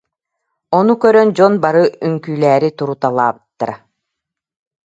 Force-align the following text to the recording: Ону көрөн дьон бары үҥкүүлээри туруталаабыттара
Ону 0.77 0.93
көрөн 1.03 1.29
дьон 1.37 1.53
бары 1.63 1.83
үҥкүүлээри 2.07 2.69
туруталаабыттара 2.77 3.75